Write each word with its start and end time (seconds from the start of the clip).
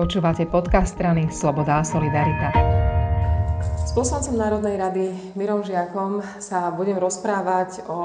Počúvate 0.00 0.48
podcast 0.48 0.96
strany 0.96 1.28
Sloboda 1.28 1.76
a 1.76 1.84
Solidarita. 1.84 2.56
S 3.60 3.92
poslancom 3.92 4.32
Národnej 4.32 4.80
rady 4.80 5.12
Mirom 5.36 5.60
Žiakom 5.60 6.24
sa 6.40 6.72
budem 6.72 6.96
rozprávať 6.96 7.84
o 7.84 7.98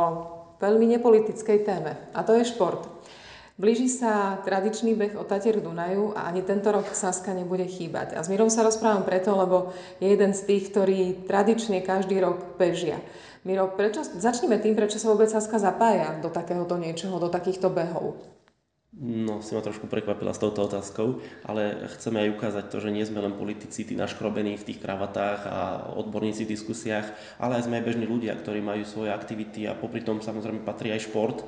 veľmi 0.59 0.91
nepolitickej 0.91 1.63
téme, 1.63 1.95
a 2.11 2.19
to 2.27 2.35
je 2.35 2.51
šport. 2.51 2.83
Blíži 3.55 3.87
sa 3.87 4.43
tradičný 4.43 4.91
beh 4.91 5.15
o 5.15 5.23
Tatier 5.23 5.63
Dunaju 5.63 6.19
a 6.19 6.27
ani 6.27 6.43
tento 6.43 6.67
rok 6.67 6.83
Saska 6.91 7.31
nebude 7.31 7.63
chýbať. 7.63 8.19
A 8.19 8.19
s 8.19 8.27
Mirom 8.27 8.51
sa 8.51 8.67
rozprávam 8.67 9.07
preto, 9.07 9.31
lebo 9.31 9.71
je 10.03 10.11
jeden 10.11 10.35
z 10.35 10.51
tých, 10.51 10.75
ktorí 10.75 11.31
tradične 11.31 11.79
každý 11.79 12.19
rok 12.19 12.59
bežia. 12.59 12.99
Miro, 13.47 13.71
prečo, 13.71 14.03
začneme 14.03 14.59
tým, 14.59 14.75
prečo 14.75 14.99
sa 14.99 15.15
vôbec 15.15 15.31
Saska 15.31 15.63
zapája 15.63 16.19
do 16.19 16.27
takéhoto 16.27 16.75
niečoho, 16.75 17.23
do 17.23 17.31
takýchto 17.31 17.71
behov. 17.71 18.19
No, 18.95 19.43
si 19.43 19.51
ma 19.51 19.59
trošku 19.59 19.91
prekvapila 19.91 20.31
s 20.31 20.39
touto 20.39 20.63
otázkou, 20.63 21.19
ale 21.43 21.83
chceme 21.99 22.23
aj 22.23 22.31
ukázať 22.31 22.65
to, 22.71 22.79
že 22.79 22.95
nie 22.95 23.03
sme 23.03 23.19
len 23.19 23.35
politici, 23.35 23.83
tí 23.83 23.91
naškrobení 23.91 24.55
v 24.55 24.67
tých 24.71 24.79
kravatách 24.79 25.39
a 25.43 25.59
odborníci 25.99 26.47
v 26.47 26.55
diskusiách, 26.55 27.11
ale 27.35 27.59
aj 27.59 27.67
sme 27.67 27.83
aj 27.83 27.91
bežní 27.91 28.07
ľudia, 28.07 28.39
ktorí 28.39 28.63
majú 28.63 28.87
svoje 28.87 29.11
aktivity 29.11 29.67
a 29.67 29.75
popri 29.75 29.99
tom 29.99 30.23
samozrejme 30.23 30.63
patrí 30.63 30.95
aj 30.95 31.11
šport. 31.11 31.43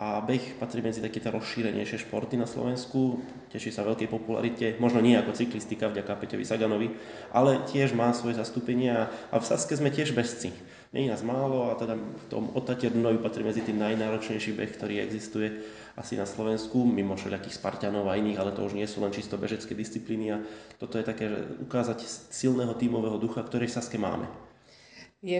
A 0.00 0.20
beh 0.20 0.60
patrí 0.60 0.84
medzi 0.84 1.00
také 1.00 1.24
rozšírenejšie 1.24 2.04
športy 2.04 2.36
na 2.36 2.48
Slovensku, 2.48 3.20
teší 3.48 3.72
sa 3.72 3.84
veľkej 3.84 4.08
popularite, 4.08 4.66
možno 4.76 5.00
nie 5.00 5.16
ako 5.16 5.36
cyklistika 5.36 5.88
vďaka 5.88 6.20
Peťovi 6.20 6.44
Saganovi, 6.44 6.88
ale 7.32 7.64
tiež 7.64 7.96
má 7.96 8.12
svoje 8.12 8.36
zastúpenia 8.36 9.08
a 9.32 9.36
v 9.40 9.44
Saske 9.44 9.76
sme 9.76 9.92
tiež 9.92 10.12
bežci. 10.12 10.52
Je 10.90 11.06
nás 11.06 11.22
málo 11.22 11.70
a 11.70 11.78
teda 11.78 11.94
v 11.94 12.24
tom 12.26 12.50
Otatie 12.50 12.90
Dunajú 12.90 13.22
patrí 13.22 13.46
medzi 13.46 13.62
tým 13.62 13.78
najnáročnejší 13.78 14.58
beh, 14.58 14.74
ktorý 14.74 14.98
existuje 14.98 15.62
asi 15.94 16.18
na 16.18 16.26
Slovensku, 16.26 16.82
mimo 16.82 17.14
všelijakých 17.14 17.62
Spartanov 17.62 18.10
a 18.10 18.18
iných, 18.18 18.42
ale 18.42 18.50
to 18.50 18.66
už 18.66 18.74
nie 18.74 18.90
sú 18.90 18.98
len 18.98 19.14
čisto 19.14 19.38
bežecké 19.38 19.70
disciplíny 19.78 20.34
a 20.34 20.42
toto 20.82 20.98
je 20.98 21.06
také, 21.06 21.30
že 21.30 21.38
ukázať 21.62 22.02
silného 22.34 22.74
tímového 22.74 23.22
ducha, 23.22 23.38
ktorý 23.46 23.70
v 23.70 23.76
Saske 23.78 24.02
máme. 24.02 24.26
Je 25.22 25.38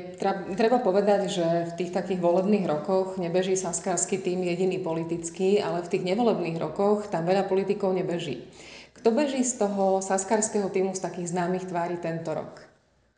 treba 0.54 0.78
povedať, 0.78 1.26
že 1.26 1.46
v 1.74 1.76
tých 1.82 1.90
takých 1.98 2.22
volebných 2.22 2.70
rokoch 2.70 3.18
nebeží 3.18 3.58
saskársky 3.58 4.22
tým 4.22 4.46
jediný 4.46 4.78
politický, 4.78 5.58
ale 5.58 5.82
v 5.82 5.90
tých 5.90 6.14
nevolebných 6.14 6.62
rokoch 6.62 7.10
tam 7.10 7.26
veľa 7.26 7.50
politikov 7.50 7.90
nebeží. 7.90 8.46
Kto 8.94 9.10
beží 9.10 9.42
z 9.42 9.66
toho 9.66 9.98
saskárskeho 9.98 10.70
týmu 10.70 10.94
z 10.94 11.02
takých 11.02 11.34
známych 11.34 11.66
tvári 11.66 11.98
tento 11.98 12.30
rok? 12.38 12.69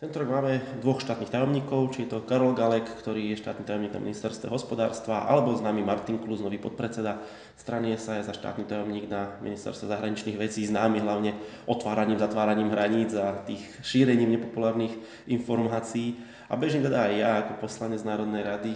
Tento 0.03 0.19
rok 0.19 0.35
máme 0.35 0.59
dvoch 0.83 0.99
štátnych 0.99 1.31
tajomníkov, 1.31 1.95
či 1.95 2.03
je 2.03 2.11
to 2.11 2.27
Karol 2.27 2.59
Galek, 2.59 2.91
ktorý 2.91 3.23
je 3.31 3.39
štátny 3.39 3.63
tajomník 3.63 3.95
na 3.95 4.03
ministerstve 4.03 4.51
hospodárstva, 4.51 5.31
alebo 5.31 5.55
známy 5.55 5.79
Martin 5.87 6.19
Klus, 6.19 6.43
nový 6.43 6.59
podpredseda 6.59 7.23
strany 7.55 7.95
sa 7.95 8.19
je 8.19 8.27
za 8.27 8.35
štátny 8.35 8.67
tajomník 8.67 9.07
na 9.07 9.39
ministerstve 9.39 9.87
zahraničných 9.87 10.35
vecí, 10.35 10.67
známy 10.67 11.07
hlavne 11.07 11.39
otváraním, 11.71 12.19
zatváraním 12.19 12.75
hraníc 12.75 13.15
a 13.15 13.47
tých 13.47 13.63
šírením 13.87 14.35
nepopulárnych 14.35 14.91
informácií. 15.31 16.19
A 16.51 16.59
bežím 16.59 16.83
teda 16.83 17.07
aj 17.07 17.15
ja 17.15 17.31
ako 17.47 17.63
poslanec 17.63 18.03
Národnej 18.03 18.43
rady 18.43 18.75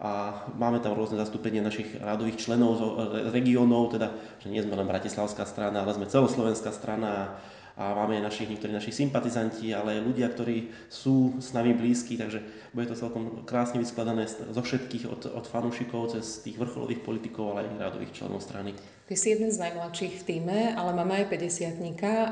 a 0.00 0.42
máme 0.56 0.80
tam 0.80 0.96
rôzne 0.98 1.20
zastúpenie 1.20 1.62
našich 1.62 1.98
radových 2.00 2.40
členov 2.40 2.78
z 2.78 2.82
regiónov, 3.30 3.94
teda 3.94 4.10
že 4.42 4.50
nie 4.50 4.62
sme 4.64 4.74
len 4.74 4.88
bratislavská 4.88 5.46
strana, 5.46 5.84
ale 5.84 5.94
sme 5.94 6.10
celoslovenská 6.10 6.74
strana 6.74 7.38
a 7.72 7.96
máme 7.96 8.20
aj 8.20 8.28
našich, 8.28 8.48
niektorí 8.52 8.68
našich 8.68 8.92
sympatizanti, 8.92 9.72
ale 9.72 9.96
aj 9.96 10.04
ľudia, 10.04 10.28
ktorí 10.28 10.68
sú 10.92 11.40
s 11.40 11.56
nami 11.56 11.72
blízki, 11.72 12.20
takže 12.20 12.44
bude 12.76 12.84
to 12.84 12.98
celkom 12.98 13.48
krásne 13.48 13.80
vyskladané 13.80 14.28
zo 14.28 14.60
všetkých, 14.60 15.08
od, 15.08 15.32
od 15.32 15.44
fanúšikov 15.48 16.12
cez 16.12 16.44
tých 16.44 16.60
vrcholových 16.60 17.00
politikov, 17.00 17.56
ale 17.56 17.64
aj 17.64 17.80
radových 17.80 18.12
členov 18.12 18.44
strany. 18.44 18.76
Ty 19.08 19.14
si 19.16 19.32
jeden 19.32 19.48
z 19.48 19.56
najmladších 19.56 20.20
v 20.20 20.24
týme, 20.24 20.58
ale 20.76 20.92
máme 20.92 21.24
aj 21.24 21.32
50 21.32 21.80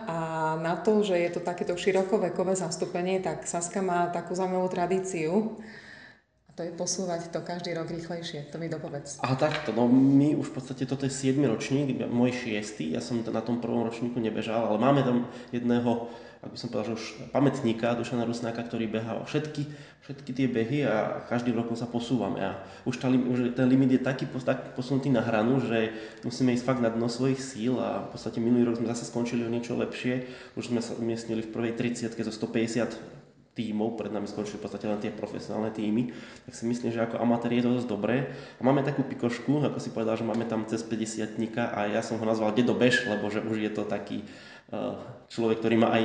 a 0.05 0.19
na 0.61 0.77
to, 0.77 1.01
že 1.01 1.17
je 1.17 1.31
to 1.33 1.41
takéto 1.41 1.73
širokovekové 1.73 2.53
zastúpenie, 2.53 3.25
tak 3.25 3.49
Saska 3.49 3.81
má 3.81 4.13
takú 4.13 4.37
zaujímavú 4.37 4.69
tradíciu 4.69 5.57
to 6.57 6.67
je 6.67 6.73
posúvať 6.75 7.31
to 7.31 7.41
každý 7.41 7.73
rok 7.77 7.89
rýchlejšie, 7.91 8.51
to 8.51 8.59
mi 8.59 8.67
dopovedz. 8.67 9.23
A 9.23 9.35
takto, 9.39 9.71
no 9.71 9.87
my 9.87 10.35
už 10.35 10.51
v 10.51 10.55
podstate 10.59 10.85
toto 10.87 11.07
je 11.07 11.13
7 11.13 11.39
ročník, 11.47 11.95
môj 12.11 12.35
6. 12.35 12.91
Ja 12.91 12.99
som 12.99 13.23
na 13.23 13.43
tom 13.45 13.63
prvom 13.63 13.87
ročníku 13.87 14.19
nebežal, 14.19 14.67
ale 14.67 14.79
máme 14.79 15.07
tam 15.07 15.31
jedného, 15.55 16.11
ak 16.41 16.51
by 16.51 16.59
som 16.59 16.73
povedal, 16.73 16.97
že 16.97 16.97
už 16.97 17.07
pamätníka 17.37 17.93
Dušana 17.93 18.25
Rusnáka, 18.25 18.65
ktorý 18.65 18.89
behal 18.89 19.29
všetky, 19.29 19.69
všetky 20.09 20.31
tie 20.33 20.49
behy 20.49 20.79
a 20.89 21.21
každým 21.29 21.53
rokom 21.53 21.77
sa 21.77 21.85
posúvame. 21.85 22.41
A 22.41 22.65
už, 22.89 22.97
tá, 22.97 23.13
už 23.13 23.53
ten 23.53 23.69
limit 23.69 23.93
je 23.93 24.01
taký, 24.01 24.25
tak 24.41 24.73
posunutý 24.73 25.13
na 25.13 25.21
hranu, 25.21 25.61
že 25.61 25.93
musíme 26.25 26.57
ísť 26.57 26.65
fakt 26.65 26.81
na 26.81 26.89
dno 26.89 27.13
svojich 27.13 27.37
síl 27.37 27.77
a 27.77 28.09
v 28.09 28.17
podstate 28.17 28.41
minulý 28.41 28.73
rok 28.73 28.81
sme 28.81 28.89
zase 28.89 29.05
skončili 29.05 29.45
o 29.45 29.53
niečo 29.53 29.77
lepšie. 29.77 30.25
Už 30.57 30.73
sme 30.73 30.81
sa 30.81 30.97
umiestnili 30.97 31.45
v 31.45 31.53
prvej 31.53 31.73
30 31.77 32.17
zo 32.17 32.33
150 32.33 33.20
tímov, 33.61 34.01
pred 34.01 34.09
nami 34.09 34.25
skončili 34.25 34.57
v 34.57 34.65
podstate 34.65 34.89
len 34.89 34.97
tie 34.97 35.13
profesionálne 35.13 35.69
týmy, 35.69 36.09
tak 36.49 36.53
si 36.57 36.65
myslím, 36.65 36.89
že 36.89 37.05
ako 37.05 37.21
amatér 37.21 37.61
je 37.61 37.69
to 37.69 37.77
dosť 37.77 37.89
dobré. 37.93 38.33
A 38.57 38.61
máme 38.65 38.81
takú 38.81 39.05
pikošku, 39.05 39.61
ako 39.61 39.77
si 39.77 39.93
povedal, 39.93 40.17
že 40.17 40.25
máme 40.25 40.49
tam 40.49 40.65
cez 40.65 40.81
50 40.81 41.37
a 41.61 41.93
ja 41.93 42.01
som 42.01 42.17
ho 42.17 42.25
nazval 42.25 42.57
Dedo 42.57 42.73
Beš, 42.73 43.05
lebo 43.05 43.29
že 43.29 43.45
už 43.45 43.61
je 43.61 43.71
to 43.71 43.85
taký 43.85 44.25
eh, 44.73 44.97
človek, 45.29 45.61
ktorý 45.61 45.77
má 45.77 45.93
aj 45.93 46.03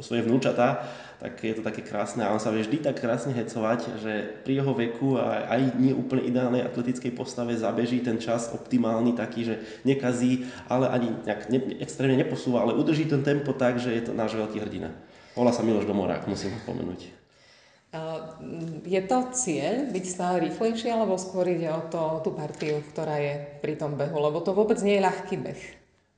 svoje 0.00 0.24
vnúčatá, 0.24 0.82
tak 1.22 1.40
je 1.40 1.54
to 1.54 1.62
také 1.62 1.80
krásne 1.86 2.26
a 2.26 2.34
on 2.34 2.42
sa 2.42 2.50
vie 2.50 2.66
vždy 2.66 2.84
tak 2.84 2.98
krásne 2.98 3.30
hecovať, 3.32 4.02
že 4.02 4.12
pri 4.42 4.60
jeho 4.60 4.72
veku 4.74 5.16
a 5.16 5.46
aj 5.46 5.78
nie 5.78 5.94
úplne 5.94 6.26
ideálnej 6.26 6.66
atletickej 6.66 7.14
postave 7.14 7.54
zabeží 7.54 8.02
ten 8.02 8.18
čas 8.18 8.50
optimálny 8.50 9.14
taký, 9.14 9.46
že 9.46 9.54
nekazí, 9.86 10.44
ale 10.66 10.90
ani 10.90 11.14
nejak 11.22 11.48
ne, 11.48 11.58
extrémne 11.78 12.18
neposúva, 12.18 12.66
ale 12.66 12.74
udrží 12.74 13.06
ten 13.06 13.22
tempo 13.22 13.54
tak, 13.54 13.78
že 13.78 13.94
je 13.94 14.10
to 14.10 14.12
náš 14.12 14.34
veľký 14.34 14.58
hrdina. 14.58 14.90
Volá 15.34 15.50
sa 15.50 15.66
Miloš 15.66 15.90
Domorák, 15.90 16.30
musím 16.30 16.54
ho 16.54 16.58
spomenúť. 16.62 17.10
Je 18.86 19.00
to 19.06 19.18
cieľ 19.34 19.90
byť 19.90 20.04
stále 20.06 20.50
rýchlejší, 20.50 20.90
alebo 20.90 21.18
skôr 21.18 21.46
ide 21.50 21.70
o 21.70 21.82
to, 21.90 22.22
tú 22.22 22.30
partiu, 22.34 22.82
ktorá 22.94 23.18
je 23.18 23.34
pri 23.62 23.74
tom 23.78 23.94
behu? 23.98 24.14
Lebo 24.18 24.42
to 24.42 24.54
vôbec 24.54 24.78
nie 24.82 24.98
je 24.98 25.06
ľahký 25.06 25.36
beh. 25.38 25.62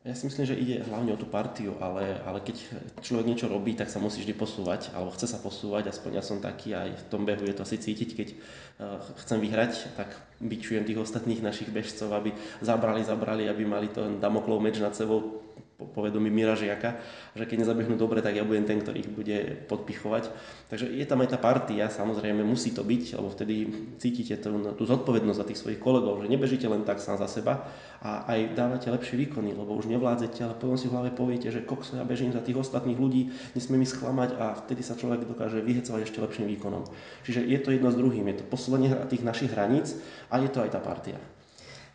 Ja 0.06 0.14
si 0.14 0.30
myslím, 0.30 0.46
že 0.46 0.54
ide 0.54 0.86
hlavne 0.86 1.18
o 1.18 1.20
tú 1.20 1.26
partiu, 1.26 1.74
ale, 1.82 2.22
ale 2.22 2.38
keď 2.38 2.62
človek 3.02 3.26
niečo 3.26 3.50
robí, 3.50 3.74
tak 3.74 3.90
sa 3.90 3.98
musí 3.98 4.22
vždy 4.22 4.38
posúvať, 4.38 4.94
alebo 4.94 5.10
chce 5.10 5.26
sa 5.26 5.42
posúvať, 5.42 5.90
aspoň 5.90 6.10
ja 6.14 6.22
som 6.22 6.38
taký, 6.38 6.78
aj 6.78 6.94
v 6.94 7.04
tom 7.10 7.26
behu 7.26 7.42
je 7.42 7.56
to 7.58 7.66
asi 7.66 7.82
cítiť, 7.82 8.10
keď 8.14 8.28
uh, 8.30 9.02
chcem 9.26 9.42
vyhrať, 9.42 9.98
tak 9.98 10.14
byčujem 10.38 10.86
tých 10.86 11.02
ostatných 11.02 11.42
našich 11.42 11.74
bežcov, 11.74 12.06
aby 12.14 12.30
zabrali, 12.62 13.02
zabrali, 13.02 13.50
aby 13.50 13.66
mali 13.66 13.90
ten 13.90 14.22
damoklov 14.22 14.62
meč 14.62 14.78
nad 14.78 14.94
sebou, 14.94 15.42
povedomí 15.76 16.32
Mira 16.32 16.56
Žiaka, 16.56 16.96
že 17.36 17.44
keď 17.44 17.68
nezabehnú 17.68 18.00
dobre, 18.00 18.24
tak 18.24 18.32
ja 18.32 18.48
budem 18.48 18.64
ten, 18.64 18.80
ktorý 18.80 19.04
ich 19.04 19.12
bude 19.12 19.36
podpichovať. 19.68 20.32
Takže 20.72 20.88
je 20.88 21.04
tam 21.04 21.20
aj 21.20 21.36
tá 21.36 21.38
partia, 21.38 21.92
samozrejme, 21.92 22.40
musí 22.40 22.72
to 22.72 22.80
byť, 22.80 23.20
lebo 23.20 23.28
vtedy 23.28 23.54
cítite 24.00 24.40
tú, 24.40 24.56
tú 24.72 24.88
zodpovednosť 24.88 25.36
za 25.36 25.44
tých 25.44 25.60
svojich 25.60 25.80
kolegov, 25.80 26.24
že 26.24 26.32
nebežíte 26.32 26.64
len 26.64 26.88
tak 26.88 27.04
sám 27.04 27.20
za 27.20 27.28
seba 27.28 27.68
a 28.00 28.24
aj 28.24 28.56
dávate 28.56 28.88
lepšie 28.88 29.20
výkony, 29.28 29.52
lebo 29.52 29.76
už 29.76 29.92
nevládzete, 29.92 30.48
ale 30.48 30.56
potom 30.56 30.80
si 30.80 30.88
v 30.88 30.96
hlave 30.96 31.10
poviete, 31.12 31.52
že 31.52 31.60
kokso, 31.60 32.00
ja 32.00 32.08
bežím 32.08 32.32
za 32.32 32.40
tých 32.40 32.56
ostatných 32.56 32.96
ľudí, 32.96 33.28
nesmie 33.52 33.76
mi 33.76 33.84
sklamať 33.84 34.30
a 34.40 34.56
vtedy 34.56 34.80
sa 34.80 34.96
človek 34.96 35.28
dokáže 35.28 35.60
vyhecovať 35.60 36.08
ešte 36.08 36.24
lepším 36.24 36.48
výkonom. 36.56 36.88
Čiže 37.28 37.44
je 37.44 37.58
to 37.60 37.68
jedno 37.76 37.92
s 37.92 38.00
druhým, 38.00 38.24
je 38.32 38.40
to 38.40 38.48
posledenie 38.48 38.96
tých 39.12 39.20
našich 39.20 39.52
hraníc 39.52 39.92
a 40.32 40.40
je 40.40 40.48
to 40.48 40.64
aj 40.64 40.72
tá 40.72 40.80
partia. 40.80 41.20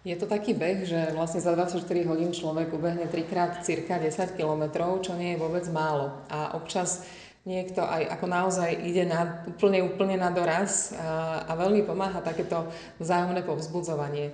Je 0.02 0.18
to 0.18 0.26
taký 0.26 0.58
beh, 0.58 0.82
že 0.82 1.14
vlastne 1.14 1.46
za 1.46 1.54
24 1.54 1.86
hodín 2.10 2.34
človek 2.34 2.74
ubehne 2.74 3.06
trikrát 3.06 3.62
cirka 3.62 4.02
10 4.02 4.34
km, 4.34 4.98
čo 4.98 5.14
nie 5.14 5.38
je 5.38 5.42
vôbec 5.42 5.62
málo. 5.70 6.26
A 6.26 6.58
občas 6.58 7.06
niekto 7.46 7.86
aj 7.86 8.18
ako 8.18 8.26
naozaj 8.26 8.82
ide 8.82 9.06
na, 9.06 9.46
úplne, 9.46 9.86
úplne 9.86 10.18
na 10.18 10.34
doraz 10.34 10.90
a, 10.98 11.46
a 11.46 11.52
veľmi 11.54 11.86
pomáha 11.86 12.18
takéto 12.26 12.66
vzájomné 12.98 13.46
povzbudzovanie. 13.46 14.34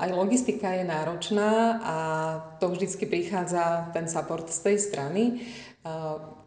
Aj 0.00 0.08
logistika 0.08 0.72
je 0.72 0.88
náročná 0.88 1.76
a 1.84 1.96
to 2.56 2.72
vždycky 2.72 3.04
prichádza 3.04 3.92
ten 3.92 4.08
support 4.08 4.48
z 4.48 4.72
tej 4.72 4.76
strany. 4.80 5.22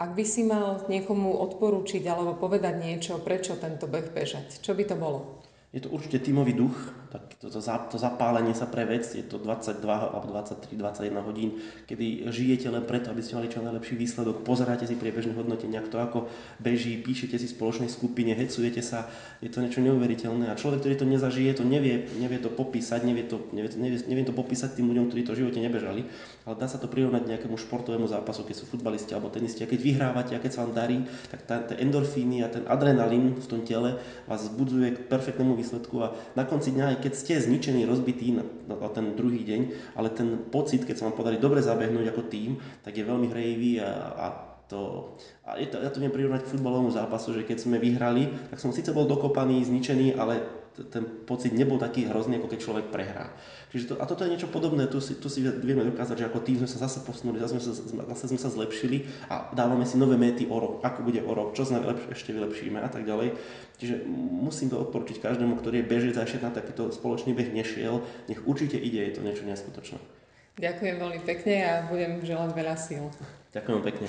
Ak 0.01 0.17
by 0.17 0.25
si 0.25 0.41
mal 0.41 0.81
niekomu 0.89 1.29
odporúčiť 1.45 2.01
alebo 2.09 2.33
povedať 2.33 2.81
niečo, 2.81 3.21
prečo 3.21 3.61
tento 3.61 3.85
beh 3.85 4.09
bežať, 4.09 4.57
čo 4.65 4.73
by 4.73 4.89
to 4.89 4.97
bolo? 4.97 5.45
Je 5.69 5.85
to 5.85 5.93
určite 5.93 6.25
tímový 6.25 6.57
duch, 6.57 6.73
to, 7.19 7.47
to, 7.47 7.59
to 7.61 7.97
zapálenie 7.97 8.53
sa 8.57 8.65
pre 8.65 8.83
vec, 8.83 9.05
je 9.05 9.23
to 9.23 9.37
22 9.37 9.81
alebo 9.85 10.27
23, 10.31 10.73
21 10.73 11.21
hodín, 11.21 11.49
kedy 11.85 12.29
žijete 12.29 12.67
len 12.69 12.83
preto, 12.83 13.13
aby 13.13 13.21
ste 13.21 13.37
mali 13.37 13.51
čo 13.51 13.63
najlepší 13.63 13.95
výsledok, 13.95 14.41
pozeráte 14.41 14.89
si 14.89 14.97
priebežné 14.97 15.37
hodnotenia, 15.37 15.85
kto 15.85 15.97
ako 16.01 16.19
beží, 16.59 16.97
píšete 16.99 17.37
si 17.37 17.47
v 17.51 17.55
spoločnej 17.55 17.89
skupine, 17.91 18.33
hecujete 18.33 18.81
sa, 18.81 19.09
je 19.39 19.49
to 19.51 19.61
niečo 19.61 19.83
neuveriteľné. 19.85 20.49
A 20.49 20.59
človek, 20.59 20.83
ktorý 20.83 20.95
to 20.99 21.07
nezažije, 21.07 21.61
to 21.61 21.65
nevie, 21.65 22.09
nevie 22.17 22.39
to 22.41 22.49
popísať, 22.49 23.05
nevie 23.05 23.25
to, 23.29 23.41
nevie, 23.53 23.69
nevie, 23.77 23.99
nevie 24.05 24.25
to 24.25 24.33
popísať 24.33 24.77
tým 24.77 24.91
ľuďom, 24.91 25.11
ktorí 25.11 25.21
to 25.23 25.33
v 25.33 25.39
živote 25.45 25.59
nebežali, 25.61 26.01
ale 26.45 26.55
dá 26.57 26.67
sa 26.69 26.81
to 26.81 26.89
prirovnať 26.89 27.25
nejakému 27.25 27.57
športovému 27.57 28.05
zápasu, 28.09 28.45
keď 28.45 28.55
sú 28.61 28.65
futbalisti 28.69 29.13
alebo 29.13 29.29
tenisti. 29.29 29.61
A 29.61 29.69
keď 29.69 29.79
vyhrávate 29.81 30.33
a 30.35 30.41
keď 30.41 30.51
sa 30.51 30.63
vám 30.65 30.73
darí, 30.73 30.97
tak 31.29 31.39
tá, 31.45 31.61
tie 31.61 31.81
endorfíny 31.81 32.41
a 32.41 32.49
ten 32.49 32.63
adrenalín 32.65 33.37
v 33.37 33.47
tom 33.47 33.61
tele 33.61 33.97
vás 34.25 34.45
zbudzuje 34.45 34.87
k 34.93 34.99
perfektnému 35.09 35.53
výsledku. 35.57 35.95
A 36.01 36.13
na 36.33 36.45
konci 36.45 36.73
dňa, 36.73 36.95
aj 36.95 36.97
keď 37.05 37.13
ste 37.13 37.37
zničení, 37.37 37.85
rozbití 37.85 38.33
na, 38.33 38.41
na, 38.65 38.81
na 38.81 38.89
ten 38.89 39.13
druhý 39.13 39.45
deň, 39.45 39.93
ale 39.93 40.09
ten 40.09 40.49
pocit, 40.49 40.81
keď 40.81 40.95
sa 40.97 41.05
vám 41.05 41.21
podarí 41.21 41.37
dobre 41.37 41.61
zabehnúť 41.61 42.09
ako 42.09 42.23
tým, 42.25 42.57
tak 42.81 42.97
je 42.97 43.05
veľmi 43.05 43.29
hrejivý 43.29 43.85
a, 43.85 43.89
a 44.17 44.25
to, 44.65 45.13
a 45.45 45.61
je 45.61 45.69
to, 45.69 45.77
ja 45.77 45.93
to 45.93 46.01
viem 46.01 46.09
prirovnať 46.09 46.49
k 46.49 46.51
futbalovému 46.57 46.89
zápasu, 46.89 47.37
že 47.37 47.45
keď 47.45 47.61
sme 47.61 47.77
vyhrali, 47.77 48.49
tak 48.49 48.57
som 48.57 48.73
síce 48.73 48.89
bol 48.89 49.05
dokopaný, 49.05 49.61
zničený, 49.61 50.17
ale 50.17 50.41
ten 50.91 51.07
pocit 51.23 51.55
nebol 51.55 51.79
taký 51.79 52.11
hrozný, 52.11 52.35
ako 52.35 52.51
keď 52.51 52.59
človek 52.59 52.85
prehrá. 52.91 53.31
Čiže 53.71 53.91
to, 53.91 53.93
a 53.99 54.05
toto 54.07 54.27
je 54.27 54.31
niečo 54.35 54.51
podobné, 54.51 54.87
tu 54.91 54.99
si, 54.99 55.15
tu 55.15 55.31
si 55.31 55.39
vieme 55.43 55.87
dokázať, 55.87 56.15
že 56.19 56.27
ako 56.27 56.43
tým 56.43 56.59
sme 56.63 56.69
sa 56.69 56.87
zase 56.87 57.03
posunuli, 57.07 57.39
zase 57.39 57.59
sme 57.59 57.63
sa, 57.63 58.03
zase 58.11 58.25
sme 58.35 58.39
sa 58.39 58.49
zlepšili 58.51 59.07
a 59.31 59.51
dávame 59.55 59.87
si 59.87 59.95
nové 59.95 60.19
méty 60.19 60.47
o 60.47 60.55
rok, 60.59 60.83
ako 60.83 61.07
bude 61.07 61.23
o 61.23 61.31
rok, 61.31 61.55
čo 61.55 61.63
sme 61.63 61.79
lepš- 61.79 62.11
ešte 62.11 62.35
vylepšíme 62.35 62.79
a 62.83 62.89
tak 62.91 63.07
ďalej. 63.07 63.35
Čiže 63.79 64.07
musím 64.15 64.71
to 64.71 64.79
odporučiť 64.79 65.23
každému, 65.23 65.59
ktorý 65.59 65.83
je 65.83 65.89
bežec 65.91 66.15
a 66.19 66.27
ešte 66.27 66.43
na 66.43 66.51
takýto 66.51 66.91
spoločný 66.91 67.31
beh 67.31 67.51
nešiel, 67.55 68.03
nech 68.27 68.43
určite 68.43 68.75
ide, 68.75 68.99
je 69.11 69.15
to 69.15 69.21
niečo 69.23 69.47
neskutočné. 69.47 69.99
Ďakujem 70.55 70.95
veľmi 70.95 71.19
pekne 71.27 71.55
a 71.67 71.71
budem 71.91 72.23
želať 72.23 72.51
veľa 72.55 72.75
síl. 72.79 73.03
Ďakujem 73.51 73.81
pekne. 73.83 74.07